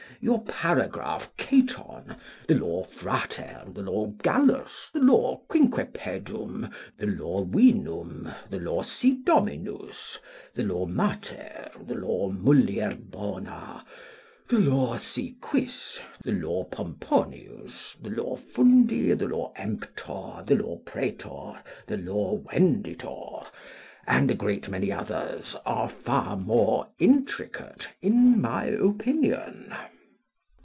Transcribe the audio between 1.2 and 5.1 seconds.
Caton, the law Frater, the law Gallus, the